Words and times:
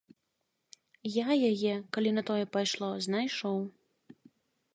Я 1.15 1.29
яе, 1.49 1.73
калі 1.99 2.15
на 2.19 2.23
тое 2.31 2.41
пайшло, 2.57 2.89
знайшоў. 3.09 3.57